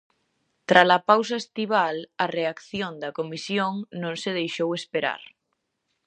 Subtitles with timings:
[0.69, 5.21] Trala pausa estival, a reacción da Comisión non se deixou esperar.